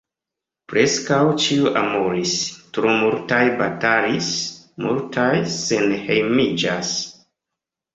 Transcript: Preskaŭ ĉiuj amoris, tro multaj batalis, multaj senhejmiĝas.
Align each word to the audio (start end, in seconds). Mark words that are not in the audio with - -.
Preskaŭ 0.71 1.19
ĉiuj 1.43 1.73
amoris, 1.81 2.33
tro 2.79 2.97
multaj 3.03 3.45
batalis, 3.63 4.33
multaj 4.89 5.31
senhejmiĝas. 5.63 7.01